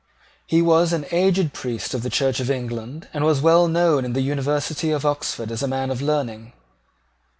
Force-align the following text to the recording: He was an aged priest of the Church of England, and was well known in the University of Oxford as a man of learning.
He 0.47 0.63
was 0.63 0.93
an 0.93 1.05
aged 1.11 1.53
priest 1.53 1.93
of 1.93 2.01
the 2.01 2.09
Church 2.09 2.39
of 2.39 2.49
England, 2.49 3.07
and 3.13 3.23
was 3.23 3.39
well 3.39 3.67
known 3.67 4.03
in 4.03 4.13
the 4.13 4.21
University 4.21 4.89
of 4.89 5.05
Oxford 5.05 5.51
as 5.51 5.61
a 5.61 5.67
man 5.67 5.91
of 5.91 6.01
learning. 6.01 6.53